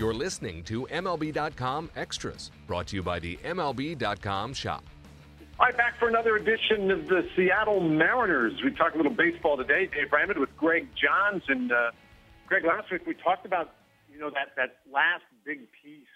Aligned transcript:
You're 0.00 0.14
listening 0.14 0.62
to 0.62 0.86
MLB.com 0.86 1.90
Extras, 1.94 2.50
brought 2.66 2.86
to 2.86 2.96
you 2.96 3.02
by 3.02 3.18
the 3.18 3.36
MLB.com 3.44 4.54
shop. 4.54 4.82
All 5.58 5.66
right, 5.66 5.76
back 5.76 5.98
for 5.98 6.08
another 6.08 6.36
edition 6.36 6.90
of 6.90 7.06
the 7.06 7.28
Seattle 7.36 7.80
Mariners. 7.80 8.54
We 8.64 8.70
talked 8.70 8.94
a 8.94 8.96
little 8.96 9.12
baseball 9.12 9.58
today, 9.58 9.90
Dave 9.94 10.10
Raymond 10.10 10.38
with 10.38 10.56
Greg 10.56 10.88
Johns. 10.96 11.42
And 11.48 11.70
uh, 11.70 11.90
Greg, 12.46 12.64
last 12.64 12.90
week 12.90 13.06
we 13.06 13.12
talked 13.12 13.44
about, 13.44 13.74
you 14.10 14.18
know, 14.18 14.30
that, 14.30 14.56
that 14.56 14.78
last 14.90 15.24
big 15.44 15.70
piece 15.84 16.08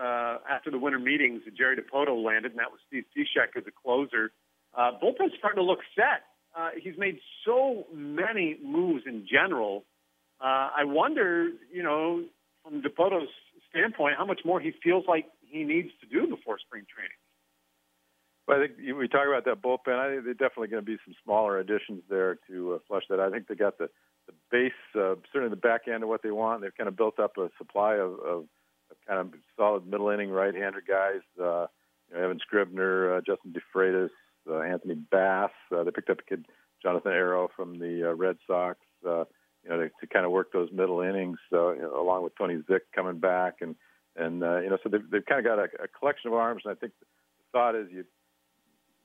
uh, 0.00 0.38
after 0.48 0.70
the 0.70 0.78
winter 0.78 0.98
meetings 0.98 1.42
that 1.44 1.54
Jerry 1.54 1.76
Dipoto 1.76 2.24
landed, 2.24 2.52
and 2.52 2.60
that 2.60 2.70
was 2.70 2.80
Steve 2.88 3.04
Cishek 3.14 3.58
as 3.58 3.64
a 3.66 3.72
closer. 3.72 4.32
Uh, 4.74 4.92
bullpen's 5.02 5.34
starting 5.38 5.62
to 5.62 5.66
look 5.66 5.80
set. 5.94 6.24
Uh, 6.58 6.70
he's 6.82 6.96
made 6.96 7.18
so 7.44 7.84
many 7.92 8.56
moves 8.64 9.02
in 9.04 9.26
general. 9.30 9.84
Uh, 10.40 10.70
I 10.74 10.84
wonder, 10.84 11.50
you 11.70 11.82
know, 11.82 12.24
from 12.62 12.82
Dipoto's 12.82 13.28
standpoint, 13.70 14.16
how 14.16 14.26
much 14.26 14.40
more 14.44 14.60
he 14.60 14.72
feels 14.82 15.04
like 15.08 15.26
he 15.40 15.64
needs 15.64 15.90
to 16.00 16.06
do 16.06 16.26
before 16.26 16.58
spring 16.58 16.84
training. 16.92 17.16
Well, 18.46 18.58
I 18.58 18.66
think 18.66 18.98
we 18.98 19.08
talk 19.08 19.26
about 19.26 19.44
that 19.44 19.62
bullpen. 19.62 19.98
I 19.98 20.10
think 20.10 20.24
there's 20.24 20.36
definitely 20.36 20.68
going 20.68 20.84
to 20.84 20.90
be 20.90 20.98
some 21.04 21.14
smaller 21.24 21.58
additions 21.58 22.02
there 22.10 22.38
to 22.48 22.74
uh, 22.74 22.78
flush 22.88 23.04
that. 23.08 23.20
I 23.20 23.30
think 23.30 23.46
they 23.46 23.54
got 23.54 23.78
the 23.78 23.88
the 24.26 24.34
base, 24.50 24.72
uh, 24.94 25.14
certainly 25.32 25.50
the 25.50 25.56
back 25.56 25.88
end 25.92 26.02
of 26.02 26.08
what 26.08 26.22
they 26.22 26.30
want. 26.30 26.62
They've 26.62 26.76
kind 26.76 26.88
of 26.88 26.96
built 26.96 27.18
up 27.18 27.36
a 27.38 27.50
supply 27.58 27.94
of, 27.94 28.12
of, 28.12 28.44
of 28.90 28.96
kind 29.06 29.20
of 29.20 29.32
solid 29.56 29.86
middle 29.86 30.10
inning 30.10 30.30
right-hander 30.30 30.82
guys. 30.86 31.22
Uh, 31.40 31.66
you 32.08 32.16
know, 32.16 32.24
Evan 32.24 32.38
Scribner, 32.38 33.16
uh, 33.16 33.20
Justin 33.26 33.52
De 33.52 33.60
Fratus, 33.74 34.10
uh, 34.48 34.60
Anthony 34.60 34.94
Bass. 34.94 35.50
Uh, 35.74 35.82
they 35.82 35.90
picked 35.90 36.10
up 36.10 36.20
a 36.20 36.22
kid, 36.22 36.46
Jonathan 36.82 37.12
Aro 37.12 37.48
from 37.56 37.78
the 37.78 38.10
uh, 38.10 38.14
Red 38.14 38.36
Sox. 38.46 38.78
Uh, 39.04 39.24
you 39.64 39.70
know, 39.70 39.78
to, 39.78 39.88
to 40.00 40.06
kind 40.06 40.24
of 40.24 40.32
work 40.32 40.52
those 40.52 40.70
middle 40.72 41.00
innings, 41.00 41.38
uh, 41.52 41.72
you 41.72 41.82
know, 41.82 42.00
along 42.00 42.24
with 42.24 42.36
Tony 42.36 42.56
Zych 42.68 42.80
coming 42.94 43.18
back, 43.18 43.56
and 43.60 43.76
and 44.16 44.42
uh, 44.42 44.58
you 44.60 44.70
know, 44.70 44.78
so 44.82 44.88
they've, 44.88 45.08
they've 45.10 45.24
kind 45.24 45.38
of 45.38 45.44
got 45.44 45.58
a, 45.58 45.84
a 45.84 45.88
collection 45.88 46.28
of 46.28 46.34
arms. 46.34 46.62
And 46.64 46.72
I 46.72 46.74
think 46.74 46.92
the 47.00 47.06
thought 47.52 47.74
is 47.74 47.86
you 47.90 48.04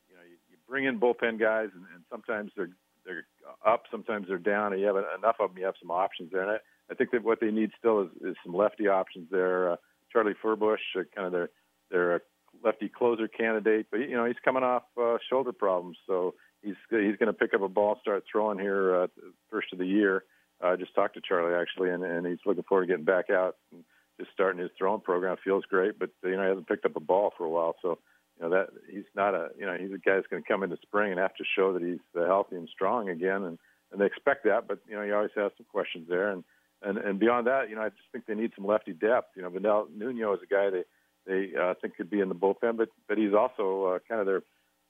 you 0.10 0.16
know 0.16 0.24
you, 0.24 0.38
you 0.50 0.58
bring 0.68 0.86
in 0.86 1.00
bullpen 1.00 1.40
guys, 1.40 1.70
and, 1.74 1.84
and 1.94 2.04
sometimes 2.10 2.52
they're 2.56 2.72
they're 3.06 3.26
up, 3.66 3.84
sometimes 3.90 4.28
they're 4.28 4.38
down, 4.38 4.74
and 4.74 4.82
you 4.82 4.88
have 4.88 4.98
enough 4.98 5.38
of 5.40 5.50
them. 5.50 5.58
You 5.58 5.66
have 5.66 5.76
some 5.80 5.92
options 5.92 6.32
there, 6.32 6.42
and 6.42 6.52
I, 6.52 6.58
I 6.92 6.96
think 6.96 7.12
that 7.12 7.24
what 7.24 7.40
they 7.40 7.52
need 7.52 7.72
still 7.78 8.02
is, 8.02 8.10
is 8.22 8.36
some 8.44 8.54
lefty 8.56 8.88
options 8.88 9.28
there. 9.32 9.74
Uh, 9.74 9.76
Charlie 10.12 10.36
Furbush, 10.44 10.78
uh, 10.98 11.04
kind 11.16 11.28
of 11.28 11.32
their 11.32 11.50
their 11.90 12.22
lefty 12.64 12.90
closer 12.90 13.28
candidate, 13.28 13.88
but 13.92 13.98
you 13.98 14.16
know 14.16 14.26
he's 14.26 14.36
coming 14.44 14.64
off 14.64 14.84
uh, 15.02 15.18
shoulder 15.30 15.54
problems, 15.54 15.98
so 16.06 16.34
he's 16.62 16.76
he's 16.90 17.18
going 17.18 17.28
to 17.28 17.34
pick 17.34 17.54
up 17.54 17.62
a 17.62 17.70
ball, 17.70 17.98
start 18.02 18.24
throwing 18.30 18.60
here 18.60 19.04
uh, 19.04 19.08
first 19.50 19.72
of 19.74 19.80
the 19.80 19.86
year. 19.86 20.24
I 20.62 20.70
uh, 20.70 20.78
just 20.78 20.96
talked 20.96 21.16
to 21.16 21.22
Charlie 21.22 21.54
actually, 21.54 21.92
and, 21.92 22.04
and 22.04 22.26
he's 22.26 22.40
looking 22.46 22.64
forward 22.64 22.86
to 22.86 22.88
getting 22.88 23.06
back 23.06 23.30
out 23.30 23.58
and 23.72 23.84
just 24.20 24.32
starting 24.34 24.62
his 24.62 24.72
throwing 24.78 25.02
program. 25.02 25.38
Feels 25.44 25.66
great, 25.66 26.00
but 26.00 26.10
you 26.24 26.36
know 26.36 26.44
he 26.44 26.50
hasn't 26.50 26.68
picked 26.68 26.86
up 26.86 26.96
a 26.96 27.02
ball 27.02 27.32
for 27.38 27.46
a 27.46 27.50
while, 27.50 27.76
so 27.82 28.00
you 28.40 28.44
know 28.44 28.56
that 28.56 28.70
he's 28.92 29.06
not 29.16 29.36
a 29.36 29.50
you 29.58 29.66
know 29.66 29.78
he's 29.80 29.92
a 29.92 29.98
guy 29.98 30.16
that's 30.16 30.28
going 30.28 30.42
to 30.42 30.48
come 30.48 30.64
into 30.64 30.78
spring 30.82 31.12
and 31.12 31.20
have 31.20 31.36
to 31.36 31.44
show 31.56 31.74
that 31.74 31.82
he's 31.82 32.00
uh, 32.20 32.26
healthy 32.26 32.56
and 32.56 32.70
strong 32.70 33.10
again, 33.10 33.44
and 33.44 33.60
and 33.92 34.02
they 34.02 34.06
expect 34.06 34.46
that. 34.46 34.68
But 34.68 34.80
you 34.88 34.96
know 34.96 35.04
he 35.04 35.12
always 35.12 35.32
has 35.36 35.52
some 35.58 35.68
questions 35.72 36.08
there, 36.10 36.32
and 36.32 36.44
and 36.82 36.98
and 36.98 37.20
beyond 37.20 37.48
that, 37.48 37.70
you 37.70 37.76
know 37.76 37.84
I 37.84 37.90
just 37.90 38.10
think 38.12 38.26
they 38.26 38.36
need 38.36 38.52
some 38.56 38.66
lefty 38.66 38.94
depth. 38.94 39.36
You 39.36 39.44
know 39.44 39.50
Vidal 39.50 39.88
Nuno 39.96 40.34
is 40.34 40.40
a 40.44 40.48
guy 40.48 40.70
they 40.72 40.84
they 41.28 41.52
uh, 41.56 41.76
think 41.80 41.98
could 41.98 42.10
be 42.10 42.22
in 42.22 42.30
the 42.30 42.36
bullpen, 42.36 42.78
but 42.78 42.90
but 43.08 43.18
he's 43.18 43.34
also 43.34 43.96
uh, 43.96 44.00
kind 44.08 44.22
of 44.22 44.26
their 44.26 44.42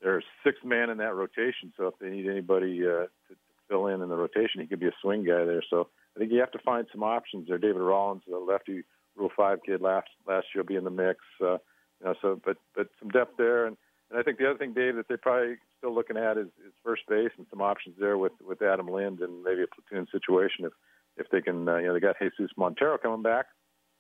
their 0.02 0.24
sixth 0.46 0.64
man 0.64 0.90
in 0.90 0.98
that 1.00 1.16
rotation. 1.16 1.74
So 1.76 1.88
if 1.88 1.96
they 2.00 2.10
need 2.10 2.28
anybody 2.30 2.82
uh, 2.86 3.08
to 3.08 3.36
fill 3.68 3.88
in 3.88 4.02
in 4.02 4.10
the 4.10 4.16
rotation, 4.16 4.62
he 4.62 4.68
could 4.68 4.80
be 4.80 4.88
a 4.88 5.02
swing 5.02 5.24
guy 5.24 5.46
there. 5.46 5.64
So 5.70 5.90
I 6.16 6.20
think 6.20 6.32
you 6.32 6.40
have 6.40 6.52
to 6.52 6.60
find 6.60 6.88
some 6.92 7.04
options 7.04 7.48
there. 7.48 7.58
David 7.58 7.82
Rollins, 7.82 8.24
the 8.28 8.38
lefty 8.38 8.84
Rule 9.16 9.32
Five 9.36 9.60
kid 9.66 9.82
last 9.82 10.10
last 10.28 10.48
year, 10.54 10.64
will 10.64 10.68
be 10.68 10.76
in 10.76 10.84
the 10.84 10.90
mix. 10.90 11.20
Uh, 11.42 11.54
you 12.00 12.06
know, 12.06 12.16
so 12.22 12.42
but 12.44 12.58
but 12.76 12.88
some 13.00 13.10
depth 13.10 13.38
there, 13.38 13.66
and 13.66 13.78
and 14.10 14.20
I 14.20 14.24
think 14.24 14.38
the 14.38 14.50
other 14.50 14.58
thing, 14.58 14.74
Dave, 14.74 14.96
that 14.96 15.08
they're 15.08 15.18
probably 15.18 15.56
still 15.78 15.94
looking 15.94 16.18
at 16.18 16.38
is, 16.38 16.48
is 16.66 16.74
first 16.84 17.04
base 17.10 17.32
and 17.38 17.46
some 17.50 17.62
options 17.62 17.96
there 18.00 18.18
with 18.18 18.34
with 18.42 18.62
Adam 18.62 18.88
Lind 18.88 19.20
and 19.20 19.44
maybe 19.44 19.64
a 19.64 19.68
platoon 19.68 20.08
situation 20.12 20.66
if 20.66 20.74
if 21.18 21.30
they 21.30 21.42
can. 21.42 21.68
Uh, 21.68 21.78
you 21.78 21.88
know, 21.88 21.94
they 21.94 22.00
got 22.00 22.16
Jesus 22.20 22.52
Montero 22.58 22.98
coming 22.98 23.24
back, 23.24 23.48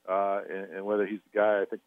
uh, 0.09 0.41
and, 0.49 0.73
and 0.75 0.85
whether 0.85 1.05
he's 1.05 1.19
the 1.31 1.39
guy, 1.39 1.61
I 1.61 1.65
think 1.65 1.81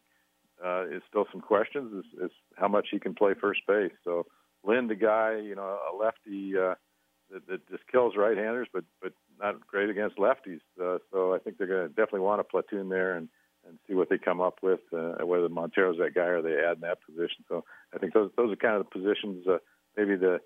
uh, 0.63 0.85
is 0.87 1.01
still 1.09 1.25
some 1.31 1.41
questions. 1.41 2.05
Is, 2.05 2.25
is 2.25 2.31
how 2.55 2.67
much 2.67 2.87
he 2.91 2.99
can 2.99 3.15
play 3.15 3.33
first 3.33 3.61
base. 3.67 3.91
So 4.03 4.27
Lind, 4.63 4.89
the 4.89 4.95
guy, 4.95 5.37
you 5.37 5.55
know, 5.55 5.79
a 5.91 5.95
lefty. 5.95 6.57
Uh, 6.57 6.75
that, 7.31 7.47
that 7.47 7.69
just 7.69 7.87
kills 7.91 8.15
right-handers, 8.15 8.67
but 8.73 8.83
but 9.01 9.13
not 9.39 9.65
great 9.65 9.89
against 9.89 10.17
lefties. 10.17 10.61
Uh, 10.81 10.97
so 11.11 11.33
I 11.33 11.39
think 11.39 11.57
they're 11.57 11.67
going 11.67 11.87
to 11.87 11.89
definitely 11.89 12.21
want 12.21 12.41
a 12.41 12.43
platoon 12.43 12.89
there, 12.89 13.15
and 13.15 13.29
and 13.67 13.77
see 13.87 13.93
what 13.93 14.09
they 14.09 14.17
come 14.17 14.41
up 14.41 14.59
with. 14.61 14.81
Uh, 14.93 15.25
whether 15.25 15.49
Montero's 15.49 15.97
that 15.99 16.15
guy 16.15 16.25
or 16.25 16.41
they 16.41 16.55
add 16.55 16.77
in 16.77 16.81
that 16.81 16.99
position. 17.05 17.43
So 17.47 17.63
I 17.93 17.99
think 17.99 18.13
those 18.13 18.31
those 18.37 18.51
are 18.51 18.55
kind 18.55 18.75
of 18.75 18.85
the 18.85 18.99
positions. 18.99 19.47
Uh, 19.47 19.57
maybe 19.95 20.15
the 20.15 20.39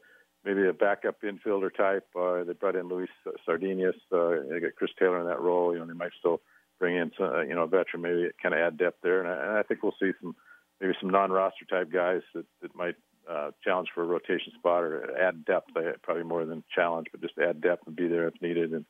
maybe 0.43 0.67
a 0.67 0.73
backup 0.73 1.21
infielder 1.21 1.75
type. 1.75 2.07
Uh, 2.15 2.43
they 2.43 2.53
brought 2.53 2.75
in 2.75 2.87
Luis 2.87 3.09
Sardinas. 3.47 3.95
Uh, 4.11 4.43
they 4.49 4.59
got 4.59 4.75
Chris 4.75 4.91
Taylor 4.97 5.19
in 5.19 5.27
that 5.27 5.41
role. 5.41 5.73
You 5.73 5.79
know, 5.79 5.87
they 5.87 5.93
might 5.93 6.11
still 6.19 6.41
bring 6.79 6.95
in 6.95 7.11
some, 7.17 7.27
uh, 7.27 7.41
you 7.41 7.55
know 7.55 7.63
a 7.63 7.67
veteran, 7.67 8.01
maybe 8.01 8.29
kind 8.41 8.53
of 8.53 8.61
add 8.61 8.77
depth 8.77 8.99
there. 9.01 9.19
And 9.21 9.29
I, 9.29 9.47
and 9.47 9.57
I 9.57 9.63
think 9.63 9.81
we'll 9.81 9.95
see 9.99 10.11
some 10.21 10.35
maybe 10.79 10.93
some 10.99 11.09
non-roster 11.09 11.65
type 11.65 11.91
guys 11.91 12.21
that 12.33 12.45
that 12.61 12.75
might 12.75 12.95
uh, 13.29 13.51
challenge 13.63 13.89
for 13.93 14.03
a 14.03 14.07
rotation 14.07 14.53
spot 14.57 14.83
or 14.83 15.17
add 15.17 15.45
depth. 15.45 15.71
Probably 16.03 16.23
more 16.23 16.45
than 16.45 16.63
challenge, 16.73 17.07
but 17.11 17.21
just 17.21 17.37
add 17.37 17.61
depth 17.61 17.87
and 17.87 17.95
be 17.95 18.07
there 18.07 18.27
if 18.27 18.41
needed. 18.41 18.73
And 18.73 18.85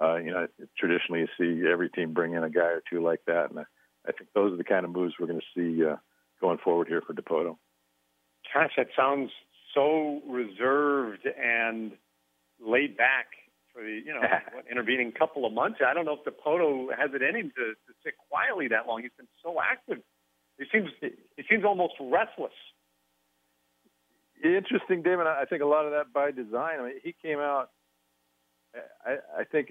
uh, 0.00 0.16
you 0.16 0.30
know, 0.30 0.46
traditionally 0.78 1.20
you 1.20 1.28
see 1.38 1.68
every 1.70 1.88
team 1.90 2.12
bring 2.12 2.34
in 2.34 2.44
a 2.44 2.50
guy 2.50 2.60
or 2.60 2.82
two 2.88 3.02
like 3.02 3.20
that, 3.26 3.50
and 3.50 3.60
I, 3.60 3.64
I 4.06 4.12
think 4.12 4.30
those 4.34 4.52
are 4.52 4.56
the 4.56 4.64
kind 4.64 4.84
of 4.84 4.92
moves 4.92 5.14
we're 5.18 5.26
going 5.26 5.40
to 5.40 5.54
see 5.54 5.84
uh, 5.84 5.96
going 6.40 6.58
forward 6.58 6.88
here 6.88 7.02
for 7.06 7.14
Dipoto. 7.14 7.56
Gosh, 8.54 8.72
that 8.76 8.88
sounds 8.96 9.30
so 9.74 10.22
reserved 10.28 11.26
and 11.26 11.92
laid 12.64 12.96
back 12.96 13.26
for 13.74 13.82
the 13.82 14.00
you 14.04 14.12
know 14.12 14.20
what, 14.52 14.64
intervening 14.70 15.12
couple 15.12 15.46
of 15.46 15.52
months. 15.52 15.80
I 15.84 15.94
don't 15.94 16.04
know 16.04 16.18
if 16.24 16.24
Dipoto 16.24 16.88
has 16.96 17.10
it 17.14 17.22
in 17.22 17.36
him 17.36 17.52
to, 17.56 17.64
to 17.74 17.92
sit 18.04 18.14
quietly 18.30 18.68
that 18.68 18.86
long. 18.86 19.02
He's 19.02 19.12
been 19.16 19.28
so 19.42 19.56
active. 19.60 19.98
He 20.58 20.64
seems 20.72 20.90
he 21.00 21.42
seems 21.48 21.64
almost 21.64 21.94
restless. 22.00 22.52
Interesting, 24.42 25.02
David. 25.02 25.26
I 25.26 25.44
think 25.44 25.62
a 25.62 25.66
lot 25.66 25.84
of 25.84 25.92
that 25.92 26.12
by 26.12 26.30
design. 26.30 26.80
I 26.80 26.84
mean, 26.84 26.94
he 27.02 27.14
came 27.22 27.38
out. 27.38 27.70
I, 29.04 29.40
I 29.40 29.44
think 29.44 29.70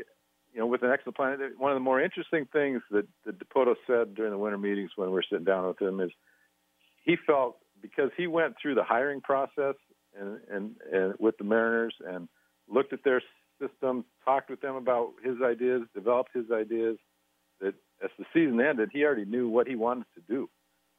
you 0.53 0.59
know, 0.59 0.65
with 0.65 0.81
an 0.83 0.95
plan. 1.15 1.37
One 1.57 1.71
of 1.71 1.75
the 1.75 1.81
more 1.81 2.01
interesting 2.01 2.47
things 2.51 2.81
that, 2.91 3.07
that 3.25 3.39
Dipoto 3.39 3.75
said 3.85 4.15
during 4.15 4.31
the 4.31 4.37
winter 4.37 4.57
meetings 4.57 4.91
when 4.95 5.09
we 5.09 5.13
were 5.13 5.23
sitting 5.29 5.45
down 5.45 5.67
with 5.67 5.81
him 5.81 5.99
is 5.99 6.11
he 7.03 7.15
felt 7.27 7.57
because 7.81 8.09
he 8.17 8.27
went 8.27 8.55
through 8.59 8.75
the 8.75 8.83
hiring 8.83 9.21
process 9.21 9.75
and, 10.19 10.39
and, 10.51 10.75
and 10.91 11.13
with 11.19 11.37
the 11.37 11.43
Mariners 11.43 11.93
and 12.05 12.27
looked 12.67 12.91
at 12.91 13.03
their 13.03 13.21
system, 13.61 14.03
talked 14.25 14.49
with 14.49 14.61
them 14.61 14.75
about 14.75 15.13
his 15.23 15.35
ideas, 15.43 15.83
developed 15.93 16.31
his 16.33 16.45
ideas, 16.51 16.97
that 17.61 17.75
as 18.03 18.09
the 18.17 18.25
season 18.33 18.59
ended, 18.59 18.89
he 18.91 19.03
already 19.03 19.25
knew 19.25 19.47
what 19.47 19.67
he 19.67 19.75
wanted 19.75 20.05
to 20.15 20.21
do. 20.27 20.49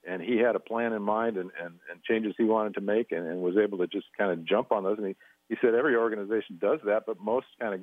And 0.06 0.22
he 0.22 0.38
had 0.38 0.56
a 0.56 0.60
plan 0.60 0.92
in 0.92 1.02
mind 1.02 1.36
and, 1.36 1.50
and, 1.62 1.74
and 1.90 2.02
changes 2.02 2.34
he 2.38 2.44
wanted 2.44 2.74
to 2.74 2.80
make 2.80 3.12
and, 3.12 3.26
and 3.26 3.42
was 3.42 3.56
able 3.56 3.78
to 3.78 3.86
just 3.86 4.06
kind 4.16 4.30
of 4.30 4.44
jump 4.44 4.72
on 4.72 4.84
those. 4.84 4.98
And 4.98 5.08
he, 5.08 5.16
he 5.48 5.56
said 5.60 5.74
every 5.74 5.96
organization 5.96 6.58
does 6.60 6.80
that, 6.84 7.04
but 7.06 7.20
most 7.20 7.46
kind 7.60 7.74
of 7.74 7.80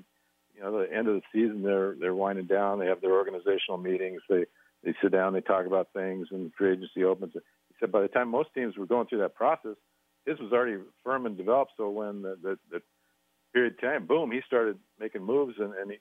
you 0.55 0.61
know, 0.61 0.79
the 0.79 0.91
end 0.91 1.07
of 1.07 1.15
the 1.15 1.21
season, 1.33 1.63
they're 1.63 1.95
they're 1.99 2.15
winding 2.15 2.45
down. 2.47 2.79
They 2.79 2.85
have 2.87 3.01
their 3.01 3.13
organizational 3.13 3.77
meetings. 3.77 4.21
They 4.29 4.45
they 4.83 4.93
sit 5.01 5.11
down, 5.11 5.33
they 5.33 5.41
talk 5.41 5.65
about 5.65 5.89
things, 5.93 6.27
and 6.31 6.51
free 6.57 6.71
agency 6.71 7.03
opens. 7.03 7.33
He 7.33 7.75
said 7.79 7.91
by 7.91 8.01
the 8.01 8.07
time 8.07 8.29
most 8.29 8.49
teams 8.53 8.77
were 8.77 8.85
going 8.85 9.07
through 9.07 9.19
that 9.19 9.35
process, 9.35 9.75
his 10.25 10.39
was 10.39 10.53
already 10.53 10.77
firm 11.03 11.25
and 11.25 11.37
developed. 11.37 11.73
So 11.75 11.89
when 11.89 12.21
the 12.21 12.37
the, 12.41 12.59
the 12.71 12.81
period 13.53 13.73
of 13.73 13.81
time, 13.81 14.07
boom, 14.07 14.31
he 14.31 14.41
started 14.47 14.77
making 14.99 15.23
moves, 15.23 15.55
and 15.59 15.73
and 15.73 15.91
he, 15.91 15.97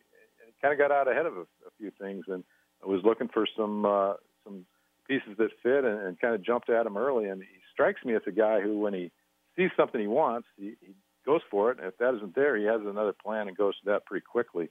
he 0.47 0.53
kind 0.63 0.73
of 0.73 0.79
got 0.79 0.93
out 0.93 1.11
ahead 1.11 1.27
of 1.27 1.37
a, 1.37 1.43
a 1.43 1.71
few 1.79 1.91
things, 2.01 2.25
and 2.29 2.45
was 2.85 3.03
looking 3.05 3.29
for 3.29 3.47
some 3.57 3.85
uh, 3.85 4.15
some 4.45 4.67
pieces 5.07 5.37
that 5.39 5.51
fit, 5.63 5.85
and, 5.85 6.01
and 6.01 6.21
kind 6.21 6.35
of 6.35 6.43
jumped 6.45 6.71
at 6.71 6.87
him 6.87 6.97
early. 6.97 7.29
And 7.29 7.43
he 7.43 7.59
strikes 7.73 8.05
me 8.05 8.15
as 8.15 8.23
a 8.27 8.33
guy 8.33 8.61
who, 8.61 8.79
when 8.79 8.95
he 8.95 9.11
sees 9.57 9.71
something 9.77 10.01
he 10.01 10.07
wants, 10.07 10.49
he, 10.57 10.75
he 10.81 10.95
goes 11.25 11.41
for 11.51 11.71
it. 11.71 11.79
And 11.79 11.89
if 11.89 11.99
that 11.99 12.15
isn't 12.17 12.35
there, 12.35 12.57
he 12.57 12.65
has 12.65 12.81
another 12.85 13.13
plan 13.13 13.49
and 13.49 13.57
goes 13.57 13.75
to 13.81 13.87
that 13.87 14.07
pretty 14.07 14.25
quickly. 14.25 14.69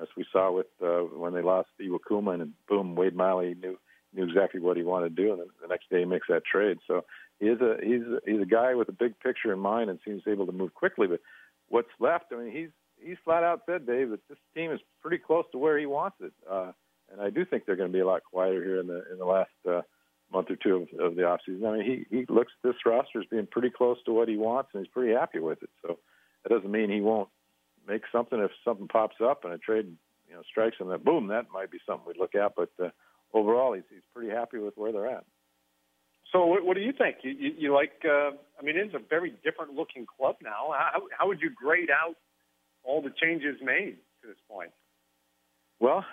As 0.00 0.08
we 0.16 0.26
saw 0.30 0.52
with 0.52 0.66
uh, 0.82 1.00
when 1.18 1.32
they 1.32 1.40
lost 1.40 1.68
Iwakuma, 1.80 2.34
and 2.34 2.52
boom, 2.68 2.96
Wade 2.96 3.16
Miley 3.16 3.54
knew 3.54 3.78
knew 4.12 4.24
exactly 4.24 4.60
what 4.60 4.76
he 4.76 4.82
wanted 4.82 5.16
to 5.16 5.22
do, 5.22 5.32
and 5.32 5.40
the 5.62 5.68
next 5.68 5.88
day 5.88 6.00
he 6.00 6.04
makes 6.04 6.26
that 6.28 6.44
trade. 6.44 6.76
So 6.86 7.06
he 7.40 7.46
is 7.46 7.60
a 7.62 7.76
he's 7.82 8.02
a, 8.02 8.18
he's 8.26 8.42
a 8.42 8.46
guy 8.46 8.74
with 8.74 8.90
a 8.90 8.92
big 8.92 9.18
picture 9.20 9.52
in 9.52 9.58
mind 9.58 9.88
and 9.88 9.98
seems 10.04 10.22
able 10.26 10.44
to 10.46 10.52
move 10.52 10.74
quickly. 10.74 11.06
But 11.06 11.20
what's 11.68 11.88
left? 11.98 12.26
I 12.30 12.36
mean, 12.36 12.52
he's 12.52 12.68
he's 13.02 13.16
flat 13.24 13.42
out 13.42 13.62
said, 13.66 13.86
Dave, 13.86 14.10
that 14.10 14.26
this 14.28 14.38
team 14.54 14.70
is 14.70 14.80
pretty 15.00 15.18
close 15.18 15.44
to 15.52 15.58
where 15.58 15.78
he 15.78 15.86
wants 15.86 16.18
it. 16.20 16.32
Uh, 16.50 16.72
and 17.10 17.20
I 17.20 17.30
do 17.30 17.44
think 17.44 17.64
they're 17.64 17.76
going 17.76 17.90
to 17.90 17.96
be 17.96 18.00
a 18.00 18.06
lot 18.06 18.22
quieter 18.24 18.62
here 18.62 18.80
in 18.80 18.86
the 18.86 19.04
in 19.10 19.18
the 19.18 19.24
last 19.24 19.50
uh, 19.68 19.82
month 20.32 20.50
or 20.50 20.56
two 20.56 20.88
of, 20.92 21.00
of 21.00 21.16
the 21.16 21.22
offseason. 21.22 21.66
I 21.66 21.78
mean, 21.78 22.06
he 22.10 22.16
he 22.16 22.26
looks 22.28 22.52
at 22.62 22.68
this 22.68 22.86
roster 22.86 23.20
as 23.20 23.26
being 23.30 23.46
pretty 23.46 23.70
close 23.70 23.98
to 24.06 24.12
what 24.12 24.28
he 24.28 24.36
wants, 24.36 24.70
and 24.72 24.84
he's 24.84 24.92
pretty 24.92 25.14
happy 25.14 25.38
with 25.38 25.62
it. 25.62 25.70
So 25.82 25.98
that 26.42 26.54
doesn't 26.54 26.70
mean 26.70 26.90
he 26.90 27.00
won't 27.00 27.28
make 27.86 28.02
something 28.10 28.38
if 28.38 28.50
something 28.64 28.88
pops 28.88 29.16
up 29.22 29.44
and 29.44 29.52
a 29.52 29.58
trade 29.58 29.96
you 30.28 30.34
know 30.34 30.42
strikes 30.50 30.78
him. 30.78 30.88
That 30.88 31.04
boom, 31.04 31.28
that 31.28 31.46
might 31.52 31.70
be 31.70 31.78
something 31.86 32.06
we'd 32.06 32.18
look 32.18 32.34
at. 32.34 32.54
But 32.56 32.70
uh, 32.82 32.90
overall, 33.32 33.74
he's 33.74 33.84
he's 33.90 34.02
pretty 34.14 34.30
happy 34.30 34.58
with 34.58 34.74
where 34.76 34.92
they're 34.92 35.08
at. 35.08 35.24
So, 36.32 36.44
what, 36.44 36.66
what 36.66 36.74
do 36.76 36.82
you 36.82 36.92
think? 36.92 37.18
You, 37.22 37.30
you, 37.30 37.52
you 37.58 37.74
like? 37.74 38.02
Uh, 38.04 38.30
I 38.58 38.62
mean, 38.62 38.76
it's 38.76 38.94
a 38.94 39.00
very 39.08 39.34
different 39.44 39.74
looking 39.74 40.06
club 40.06 40.36
now. 40.42 40.72
How, 40.72 41.02
how 41.16 41.28
would 41.28 41.40
you 41.40 41.50
grade 41.50 41.90
out 41.90 42.16
all 42.82 43.00
the 43.00 43.12
changes 43.20 43.56
made 43.62 43.96
to 44.22 44.28
this 44.28 44.36
point? 44.50 44.70
Well, 45.78 46.04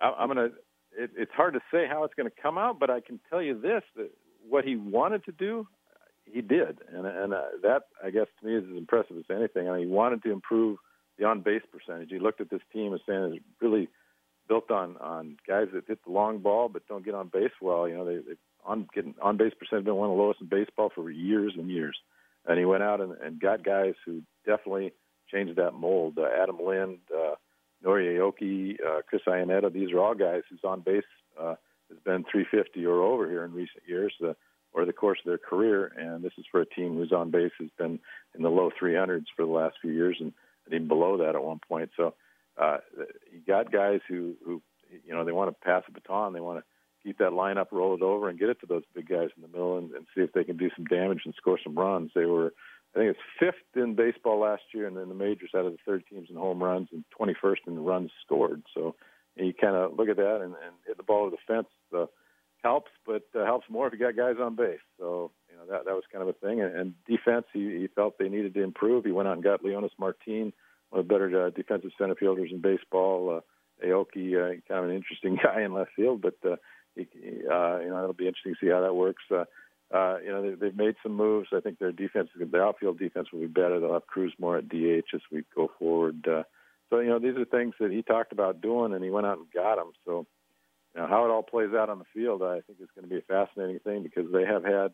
I'm 0.00 0.32
going 0.32 0.50
to. 0.50 0.56
It, 0.98 1.10
it's 1.16 1.32
hard 1.32 1.54
to 1.54 1.60
say 1.70 1.86
how 1.88 2.04
it's 2.04 2.14
going 2.14 2.28
to 2.28 2.42
come 2.42 2.56
out, 2.56 2.78
but 2.78 2.90
I 2.90 3.00
can 3.00 3.20
tell 3.28 3.42
you 3.42 3.60
this: 3.60 3.82
that 3.96 4.10
what 4.48 4.64
he 4.64 4.76
wanted 4.76 5.24
to 5.24 5.32
do, 5.32 5.66
he 6.24 6.40
did, 6.40 6.78
and 6.92 7.06
and 7.06 7.34
uh, 7.34 7.42
that 7.62 7.82
I 8.02 8.10
guess 8.10 8.26
to 8.40 8.46
me 8.46 8.56
is 8.56 8.64
as 8.70 8.76
impressive 8.76 9.16
as 9.16 9.24
anything. 9.30 9.68
I 9.68 9.72
mean, 9.72 9.86
he 9.86 9.92
wanted 9.92 10.22
to 10.24 10.32
improve 10.32 10.78
the 11.18 11.24
on 11.24 11.40
base 11.40 11.62
percentage. 11.70 12.10
He 12.10 12.18
looked 12.18 12.40
at 12.40 12.50
this 12.50 12.62
team 12.72 12.94
as 12.94 13.00
saying 13.06 13.34
it's 13.36 13.44
really 13.60 13.88
built 14.48 14.70
on 14.70 14.96
on 14.98 15.36
guys 15.46 15.68
that 15.72 15.84
hit 15.88 16.04
the 16.04 16.12
long 16.12 16.38
ball 16.38 16.68
but 16.68 16.86
don't 16.88 17.04
get 17.04 17.14
on 17.14 17.28
base 17.28 17.50
well. 17.60 17.88
You 17.88 17.96
know, 17.96 18.04
they, 18.04 18.16
they 18.16 18.36
on 18.64 18.86
getting 18.94 19.14
on 19.22 19.36
base 19.36 19.52
percentage 19.58 19.84
been 19.84 19.94
one 19.94 20.10
of 20.10 20.16
the 20.16 20.22
lowest 20.22 20.40
in 20.40 20.48
baseball 20.48 20.90
for 20.94 21.10
years 21.10 21.54
and 21.56 21.70
years. 21.70 21.96
And 22.46 22.58
he 22.58 22.64
went 22.64 22.82
out 22.82 23.00
and, 23.00 23.12
and 23.12 23.40
got 23.40 23.64
guys 23.64 23.94
who 24.04 24.22
definitely 24.44 24.92
changed 25.32 25.56
that 25.56 25.72
mold. 25.72 26.18
Uh, 26.18 26.26
Adam 26.42 26.58
Lind, 26.58 26.98
uh, 27.12 27.34
Nori 27.86 28.18
Aoki, 28.18 28.76
uh, 28.84 29.02
Chris 29.08 29.22
Iannetta, 29.26 29.72
these 29.72 29.92
are 29.92 30.00
all 30.00 30.14
guys 30.14 30.42
whose 30.50 30.60
on 30.64 30.80
base 30.80 31.04
uh, 31.40 31.54
has 31.88 31.98
been 32.04 32.24
350 32.30 32.84
or 32.84 33.02
over 33.02 33.28
here 33.28 33.44
in 33.44 33.52
recent 33.52 33.82
years. 33.86 34.12
Uh, 34.22 34.32
or 34.76 34.84
the 34.84 34.92
course 34.92 35.18
of 35.24 35.26
their 35.26 35.38
career, 35.38 35.90
and 35.96 36.22
this 36.22 36.34
is 36.36 36.44
for 36.52 36.60
a 36.60 36.66
team 36.66 36.96
whose 36.96 37.10
on 37.10 37.30
base 37.30 37.52
has 37.58 37.70
been 37.78 37.98
in 38.34 38.42
the 38.42 38.50
low 38.50 38.70
300s 38.70 39.24
for 39.34 39.46
the 39.46 39.50
last 39.50 39.76
few 39.80 39.90
years, 39.90 40.18
and, 40.20 40.34
and 40.66 40.74
even 40.74 40.86
below 40.86 41.16
that 41.16 41.34
at 41.34 41.42
one 41.42 41.60
point. 41.66 41.90
So 41.96 42.12
uh, 42.60 42.78
you 43.32 43.40
got 43.46 43.72
guys 43.72 44.00
who, 44.06 44.34
who, 44.44 44.60
you 45.06 45.14
know, 45.14 45.24
they 45.24 45.32
want 45.32 45.48
to 45.48 45.64
pass 45.64 45.82
the 45.86 45.92
baton, 45.92 46.34
they 46.34 46.40
want 46.40 46.58
to 46.58 46.64
keep 47.02 47.16
that 47.18 47.30
lineup, 47.30 47.68
roll 47.72 47.94
it 47.94 48.02
over, 48.02 48.28
and 48.28 48.38
get 48.38 48.50
it 48.50 48.60
to 48.60 48.66
those 48.66 48.82
big 48.94 49.08
guys 49.08 49.30
in 49.34 49.42
the 49.42 49.48
middle, 49.48 49.78
and, 49.78 49.92
and 49.92 50.06
see 50.14 50.20
if 50.20 50.32
they 50.32 50.44
can 50.44 50.58
do 50.58 50.68
some 50.76 50.84
damage 50.84 51.22
and 51.24 51.34
score 51.36 51.58
some 51.62 51.74
runs. 51.74 52.10
They 52.14 52.26
were, 52.26 52.52
I 52.96 53.00
think, 53.00 53.10
it's 53.10 53.20
fifth 53.38 53.82
in 53.82 53.94
baseball 53.94 54.40
last 54.40 54.62
year, 54.72 54.86
and 54.86 54.96
in 54.96 55.08
the 55.10 55.14
majors 55.14 55.50
out 55.54 55.66
of 55.66 55.72
the 55.72 55.78
third 55.84 56.04
teams 56.10 56.28
in 56.30 56.36
home 56.36 56.62
runs, 56.62 56.88
and 56.92 57.04
21st 57.20 57.66
in 57.66 57.84
runs 57.84 58.10
scored. 58.24 58.62
So 58.74 58.96
you 59.36 59.52
kind 59.52 59.76
of 59.76 59.98
look 59.98 60.08
at 60.08 60.16
that 60.16 60.36
and, 60.36 60.54
and 60.54 60.74
hit 60.86 60.96
the 60.96 61.02
ball 61.02 61.30
to 61.30 61.36
the 61.36 61.54
fence. 61.54 61.68
Uh, 61.94 62.06
helps, 62.62 62.90
but 63.06 63.22
uh, 63.38 63.44
helps 63.44 63.66
more 63.70 63.86
if 63.86 63.92
you 63.92 63.98
got 63.98 64.16
guys 64.16 64.36
on 64.40 64.56
base. 64.56 64.80
So 64.98 65.30
you 65.50 65.56
know 65.56 65.66
that 65.70 65.84
that 65.84 65.94
was 65.94 66.04
kind 66.12 66.22
of 66.22 66.28
a 66.28 66.32
thing. 66.32 66.60
And, 66.60 66.74
and 66.74 66.94
defense, 67.06 67.44
he, 67.52 67.80
he 67.80 67.88
felt 67.94 68.18
they 68.18 68.28
needed 68.28 68.54
to 68.54 68.62
improve. 68.62 69.04
He 69.04 69.12
went 69.12 69.28
out 69.28 69.34
and 69.34 69.44
got 69.44 69.62
Leonys 69.62 69.90
Martin, 69.98 70.52
one 70.90 71.00
of 71.00 71.06
the 71.06 71.12
better 71.12 71.46
uh, 71.46 71.50
defensive 71.50 71.90
center 71.98 72.14
fielders 72.14 72.50
in 72.50 72.60
baseball. 72.60 73.36
Uh, 73.36 73.86
Aoki, 73.86 74.34
uh, 74.34 74.60
kind 74.66 74.84
of 74.84 74.90
an 74.90 74.96
interesting 74.96 75.38
guy 75.42 75.62
in 75.62 75.74
left 75.74 75.90
field, 75.94 76.22
but 76.22 76.36
uh, 76.44 76.56
he, 76.94 77.02
uh, 77.02 77.78
you 77.80 77.90
know 77.90 78.00
it'll 78.02 78.14
be 78.14 78.26
interesting 78.26 78.54
to 78.54 78.66
see 78.66 78.70
how 78.70 78.80
that 78.80 78.94
works. 78.94 79.22
Uh, 79.30 79.44
uh, 79.94 80.16
you 80.24 80.30
know 80.30 80.42
they, 80.42 80.54
they've 80.54 80.76
made 80.76 80.96
some 81.02 81.14
moves. 81.14 81.48
I 81.52 81.60
think 81.60 81.78
their 81.78 81.92
defense, 81.92 82.28
their 82.38 82.64
outfield 82.64 82.98
defense, 82.98 83.28
will 83.32 83.40
be 83.40 83.46
better. 83.46 83.80
They'll 83.80 83.94
have 83.94 84.06
Cruz 84.06 84.32
more 84.38 84.58
at 84.58 84.68
DH 84.68 85.14
as 85.14 85.20
we 85.30 85.44
go 85.54 85.70
forward. 85.78 86.26
Uh, 86.26 86.42
so 86.90 87.00
you 87.00 87.08
know 87.08 87.18
these 87.18 87.36
are 87.36 87.44
things 87.44 87.74
that 87.80 87.90
he 87.90 88.02
talked 88.02 88.32
about 88.32 88.60
doing, 88.60 88.94
and 88.94 89.04
he 89.04 89.10
went 89.10 89.26
out 89.26 89.38
and 89.38 89.46
got 89.52 89.76
them. 89.76 89.92
So 90.04 90.26
now, 90.94 91.06
how 91.06 91.24
it 91.26 91.30
all 91.30 91.42
plays 91.42 91.74
out 91.74 91.90
on 91.90 91.98
the 91.98 92.04
field, 92.14 92.42
I 92.42 92.60
think, 92.62 92.80
is 92.80 92.88
going 92.94 93.08
to 93.08 93.14
be 93.14 93.18
a 93.18 93.22
fascinating 93.22 93.80
thing 93.80 94.02
because 94.02 94.32
they 94.32 94.44
have 94.44 94.64
had 94.64 94.92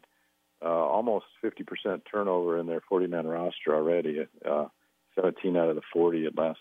uh, 0.60 0.68
almost 0.68 1.26
50% 1.44 2.02
turnover 2.10 2.58
in 2.58 2.66
their 2.66 2.80
40-man 2.90 3.26
roster 3.26 3.74
already. 3.74 4.26
Uh, 4.44 4.66
17 5.14 5.56
out 5.56 5.68
of 5.68 5.76
the 5.76 5.82
40 5.92 6.26
at 6.26 6.36
last 6.36 6.58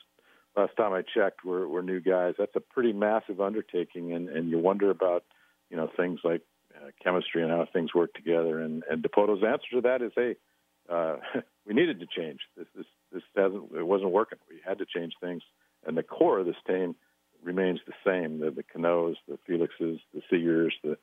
last 0.55 0.75
time 0.75 0.93
I 0.93 1.01
checked 1.01 1.45
were, 1.45 1.67
were 1.67 1.81
new 1.81 2.01
guys. 2.01 2.35
That's 2.37 2.55
a 2.55 2.59
pretty 2.59 2.93
massive 2.93 3.39
undertaking, 3.39 4.13
and, 4.13 4.27
and 4.29 4.49
you 4.49 4.59
wonder 4.59 4.89
about 4.89 5.23
you 5.69 5.77
know 5.77 5.89
things 5.95 6.19
like 6.23 6.41
uh, 6.81 6.89
chemistry 7.03 7.43
and 7.43 7.51
how 7.51 7.67
things 7.71 7.93
work 7.93 8.13
together. 8.13 8.59
And, 8.59 8.83
and 8.89 9.03
Dipoto's 9.03 9.43
answer 9.43 9.67
to 9.73 9.81
that 9.81 10.01
is, 10.01 10.11
hey, 10.15 10.35
uh, 10.89 11.17
we 11.65 11.73
needed 11.73 11.99
to 11.99 12.07
change. 12.07 12.39
This 12.57 12.67
this 12.75 12.85
this 13.11 13.23
hasn't 13.35 13.71
it 13.75 13.85
wasn't 13.85 14.11
working. 14.11 14.39
We 14.49 14.57
had 14.65 14.79
to 14.79 14.85
change 14.85 15.13
things, 15.21 15.43
and 15.85 15.97
the 15.97 16.03
core 16.03 16.39
of 16.39 16.45
this 16.45 16.55
team 16.67 16.95
remains 17.43 17.79
the 17.85 17.93
same. 18.05 18.39
The, 18.39 18.51
the 18.51 18.63
Canos, 18.63 19.15
the 19.27 19.37
Felixes, 19.47 19.99
the 20.13 20.21
Seagers, 20.31 20.71
the, 20.83 20.97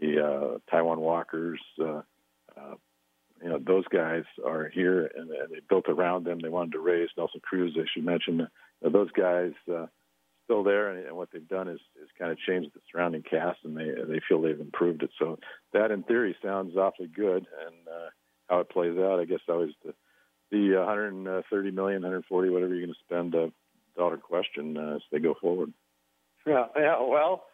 the 0.00 0.24
uh, 0.24 0.58
Taijuan 0.72 0.98
Walkers, 0.98 1.60
uh, 1.80 2.02
uh, 2.56 2.74
you 3.42 3.48
know, 3.48 3.58
those 3.58 3.84
guys 3.88 4.24
are 4.44 4.68
here 4.68 5.10
and, 5.16 5.30
and 5.30 5.50
they 5.50 5.60
built 5.68 5.86
around 5.88 6.24
them. 6.24 6.40
They 6.40 6.48
wanted 6.48 6.72
to 6.72 6.80
raise 6.80 7.08
Nelson 7.16 7.40
Cruz, 7.42 7.76
I 7.76 7.84
should 7.92 8.04
mention. 8.04 8.42
Uh, 8.42 8.88
those 8.88 9.10
guys 9.12 9.52
uh, 9.72 9.86
still 10.50 10.64
there, 10.64 10.90
and, 10.90 11.06
and 11.06 11.16
what 11.16 11.28
they've 11.32 11.46
done 11.46 11.68
is, 11.68 11.78
is 12.02 12.08
kind 12.18 12.32
of 12.32 12.38
changed 12.38 12.70
the 12.74 12.80
surrounding 12.90 13.22
cast, 13.22 13.58
and 13.64 13.76
they 13.76 13.90
they 14.08 14.20
feel 14.28 14.42
they've 14.42 14.60
improved 14.60 15.02
it. 15.02 15.10
So 15.18 15.38
that, 15.72 15.92
in 15.92 16.02
theory, 16.02 16.36
sounds 16.42 16.76
awfully 16.76 17.06
good. 17.06 17.46
And 17.66 17.88
uh, 17.88 18.10
how 18.48 18.60
it 18.60 18.70
plays 18.70 18.98
out, 18.98 19.20
I 19.20 19.24
guess, 19.24 19.38
always 19.48 19.70
the 19.84 19.94
the 20.50 20.76
130 20.76 21.70
million, 21.70 22.02
140, 22.02 22.50
whatever 22.50 22.74
you're 22.74 22.86
going 22.86 22.94
to 22.94 23.04
spend, 23.04 23.34
uh, 23.36 23.50
dollar 23.96 24.16
question 24.16 24.76
uh, 24.76 24.96
as 24.96 25.02
they 25.12 25.20
go 25.20 25.34
forward. 25.40 25.72
Yeah, 26.44 26.64
yeah. 26.76 27.00
Well, 27.00 27.44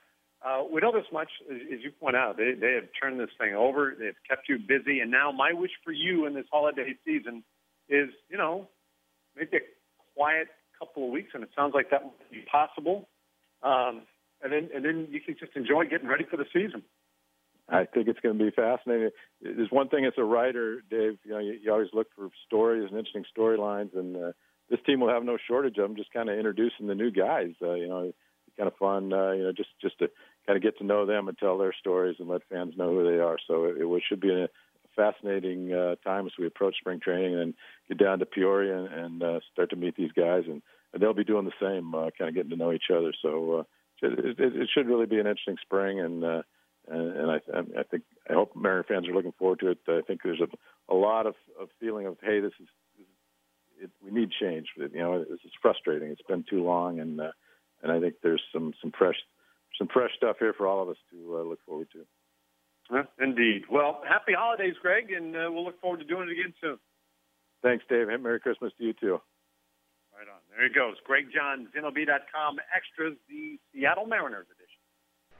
uh, 0.43 0.63
we 0.73 0.81
know 0.81 0.93
this 0.93 1.05
much, 1.13 1.29
as, 1.51 1.59
as 1.75 1.81
you 1.83 1.91
point 2.01 2.17
out. 2.17 2.39
They 2.39 2.55
they 2.59 2.73
have 2.75 2.89
turned 3.01 3.21
this 3.21 3.29
thing 3.39 3.55
over. 3.55 3.95
They've 3.99 4.15
kept 4.29 4.49
you 4.49 4.59
busy, 4.59 5.01
and 5.01 5.11
now 5.11 5.33
my 5.33 5.53
wish 5.53 5.73
for 5.85 5.93
you 5.93 6.25
in 6.25 6.35
this 6.35 6.47
holiday 6.51 6.95
season 7.05 7.45
is, 7.91 8.09
you 8.31 8.39
know, 8.39 8.69
maybe 9.37 9.59
a 9.59 9.61
quiet 10.17 10.49
couple 10.79 11.05
of 11.05 11.11
weeks, 11.11 11.31
and 11.35 11.43
it 11.43 11.51
sounds 11.55 11.73
like 11.75 11.91
that 11.91 12.05
would 12.05 12.31
be 12.31 12.45
possible. 12.51 13.09
Um, 13.63 14.03
and 14.43 14.53
then 14.53 14.69
and 14.75 14.85
then 14.85 15.09
you 15.11 15.21
can 15.21 15.37
just 15.39 15.57
enjoy 15.57 15.85
getting 15.85 16.09
ready 16.09 16.25
for 16.31 16.37
the 16.37 16.47
season. 16.53 16.83
I 17.69 17.85
think 17.85 18.07
it's 18.07 18.21
going 18.21 18.39
to 18.39 18.45
be 18.45 18.51
fascinating. 18.51 19.11
There's 19.43 19.71
one 19.71 19.89
thing 19.89 20.05
as 20.05 20.13
a 20.19 20.25
writer, 20.25 20.83
Dave. 20.89 21.19
You 21.25 21.33
know, 21.33 21.39
you, 21.39 21.59
you 21.61 21.73
always 21.73 21.89
look 21.93 22.07
for 22.15 22.29
stories 22.47 22.87
and 22.89 22.99
interesting 22.99 23.25
storylines, 23.37 23.97
and 23.97 24.17
uh, 24.17 24.33
this 24.71 24.79
team 24.87 25.01
will 25.01 25.09
have 25.09 25.25
no 25.25 25.37
shortage 25.49 25.77
of 25.79 25.89
them. 25.89 25.97
Just 25.97 26.13
kind 26.13 26.29
of 26.29 26.37
introducing 26.37 26.87
the 26.87 26.95
new 26.95 27.11
guys. 27.11 27.55
Uh, 27.61 27.75
you 27.75 27.89
know, 27.89 28.13
kind 28.57 28.69
of 28.69 28.77
fun, 28.77 29.13
uh, 29.13 29.33
you 29.33 29.43
know, 29.43 29.53
just 29.53 29.71
just 29.81 29.99
to 29.99 30.09
kind 30.47 30.57
of 30.57 30.63
get 30.63 30.79
to 30.79 30.85
know 30.85 31.07
them 31.07 31.29
and 31.29 31.37
tell 31.39 31.59
their 31.59 31.75
stories 31.79 32.17
and 32.19 32.29
let 32.29 32.43
fans 32.51 32.75
know 32.77 32.91
who 32.91 33.05
they 33.05 33.19
are. 33.19 33.37
So 33.47 33.65
it, 33.65 33.77
it 33.79 34.03
should 34.09 34.21
be 34.21 34.31
a 34.31 34.49
fascinating 34.97 35.73
uh, 35.73 35.97
time 36.05 36.27
as 36.27 36.33
we 36.39 36.47
approach 36.47 36.77
spring 36.79 37.01
training 37.01 37.39
and 37.39 37.55
get 37.89 37.99
down 37.99 38.19
to 38.19 38.27
Peoria 38.27 38.79
and, 38.79 38.89
and 38.89 39.23
uh, 39.23 39.41
start 39.53 39.71
to 39.71 39.77
meet 39.77 39.97
these 39.97 40.13
guys, 40.13 40.45
and, 40.47 40.63
and 40.93 41.03
they'll 41.03 41.15
be 41.15 41.25
doing 41.25 41.45
the 41.45 41.53
same, 41.61 41.95
uh, 41.95 42.11
kind 42.19 42.29
of 42.29 42.35
getting 42.35 42.51
to 42.51 42.57
know 42.57 42.73
each 42.73 42.91
other. 42.91 43.13
So 43.23 43.61
uh, 43.61 43.63
it, 44.03 44.37
it, 44.39 44.69
should 44.75 44.89
really 44.89 45.07
be 45.07 45.19
an 45.19 45.27
interesting 45.27 45.57
spring, 45.63 46.01
and 46.01 46.25
uh, 46.25 46.43
and, 46.89 47.31
I, 47.31 47.37
I 47.79 47.83
think 47.91 48.05
I 48.31 48.35
hope 48.35 48.55
Mariner 48.55 48.85
fans 48.85 49.09
are 49.09 49.15
looking 49.15 49.35
forward 49.39 49.61
to 49.61 49.71
it. 49.71 49.79
I 49.89 50.03
think 50.07 50.21
there's 50.23 50.41
a, 50.41 50.93
a 50.93 50.95
lot 50.95 51.27
of, 51.27 51.35
of 51.61 51.69
feeling 51.81 52.07
of 52.07 52.17
hey, 52.23 52.41
this 52.41 52.53
is 52.61 52.69
it, 53.81 53.91
we 54.03 54.11
need 54.11 54.31
change. 54.41 54.69
You 54.77 54.89
know, 54.95 55.19
this 55.19 55.41
is 55.45 55.53
frustrating. 55.61 56.11
It's 56.11 56.23
been 56.23 56.45
too 56.49 56.65
long, 56.65 57.01
and 57.01 57.21
uh, 57.21 57.33
and 57.83 57.93
I 57.93 58.01
think 58.01 58.15
there's 58.23 58.43
some 58.53 58.73
some 58.81 58.93
fresh 58.97 59.17
some 59.79 59.89
fresh 59.93 60.11
stuff 60.17 60.37
here 60.39 60.53
for 60.53 60.67
all 60.67 60.83
of 60.83 60.89
us 60.89 60.97
to 61.11 61.39
uh, 61.39 61.43
look 61.43 61.61
forward 61.67 61.89
to. 61.93 62.07
Indeed. 63.19 63.65
Well, 63.71 64.03
happy 64.09 64.33
holidays, 64.33 64.75
Greg, 64.81 65.11
and 65.11 65.35
uh, 65.35 65.51
we'll 65.51 65.65
look 65.65 65.81
forward 65.81 65.99
to 65.99 66.05
doing 66.07 66.29
it 66.29 66.33
again 66.33 66.55
soon. 66.61 66.79
Thanks, 67.63 67.85
Dave. 67.89 68.09
And 68.09 68.23
Merry 68.23 68.41
Christmas 68.41 68.73
to 68.79 68.85
you 68.85 68.93
too. 68.93 69.21
Right 70.17 70.29
on. 70.29 70.41
There 70.51 70.67
he 70.67 70.73
goes. 70.73 70.97
Greg 71.05 71.27
Johns, 71.35 71.69
MLB.com 71.77 72.57
Extras, 72.75 73.19
the 73.29 73.59
Seattle 73.73 74.07
Mariners. 74.07 74.47